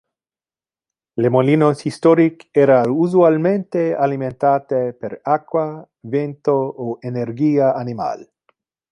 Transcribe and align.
Le 1.23 1.29
molinos 1.33 1.83
historic 1.89 2.39
era 2.63 2.77
usualmente 3.03 3.83
alimentate 4.05 4.79
per 5.03 5.13
aqua, 5.37 5.67
vento 6.17 6.55
o 6.87 6.97
energia 7.11 7.69
animal. 7.83 8.25